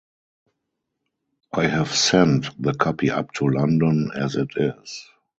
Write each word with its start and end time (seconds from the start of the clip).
I 1.53 1.67
have 1.67 1.93
sent 1.93 2.59
the 2.59 2.73
copy 2.73 3.11
up 3.11 3.33
to 3.33 3.47
London 3.47 4.09
as 4.15 4.35
it 4.35 4.49
is. 4.57 5.05